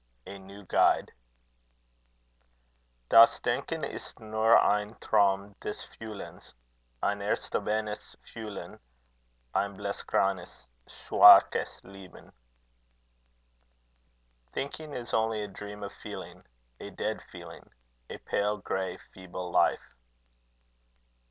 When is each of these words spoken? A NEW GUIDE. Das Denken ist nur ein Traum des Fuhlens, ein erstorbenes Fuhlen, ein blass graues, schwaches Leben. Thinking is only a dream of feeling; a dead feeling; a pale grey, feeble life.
A 0.25 0.39
NEW 0.39 0.63
GUIDE. 0.65 1.11
Das 3.09 3.39
Denken 3.43 3.83
ist 3.83 4.19
nur 4.19 4.63
ein 4.63 4.99
Traum 4.99 5.53
des 5.59 5.83
Fuhlens, 5.83 6.55
ein 7.01 7.21
erstorbenes 7.21 8.17
Fuhlen, 8.33 8.79
ein 9.53 9.75
blass 9.75 10.03
graues, 10.07 10.67
schwaches 10.87 11.83
Leben. 11.83 12.33
Thinking 14.53 14.91
is 14.93 15.13
only 15.13 15.43
a 15.43 15.47
dream 15.47 15.83
of 15.83 15.93
feeling; 15.93 16.43
a 16.79 16.89
dead 16.89 17.21
feeling; 17.29 17.69
a 18.09 18.17
pale 18.17 18.57
grey, 18.57 18.97
feeble 19.13 19.51
life. 19.51 19.93